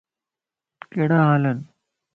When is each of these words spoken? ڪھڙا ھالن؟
ڪھڙا 0.91 1.19
ھالن؟ 1.27 1.57